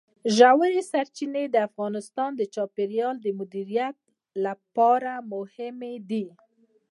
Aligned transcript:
ژورې 0.35 0.81
سرچینې 0.91 1.43
د 1.49 1.55
افغانستان 1.69 2.31
د 2.35 2.41
چاپیریال 2.55 3.15
د 3.21 3.27
مدیریت 3.39 3.95
لپاره 4.45 5.11
مهم 5.33 5.79
دي. 6.09 6.25